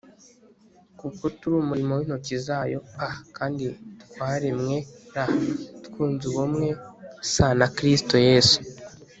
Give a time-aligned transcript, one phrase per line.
[0.99, 2.99] kuko turi umurimo w intoki zayo p
[3.37, 3.65] kandi
[4.03, 4.83] twaremwer
[5.85, 6.67] twunze ubumwe
[7.31, 8.59] s na Kristo Yesu